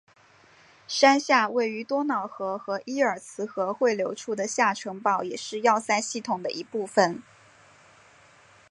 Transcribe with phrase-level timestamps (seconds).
[0.87, 7.21] 山下位于多瑙河和伊尔茨河汇流处的下城堡也是要塞系统的一部分。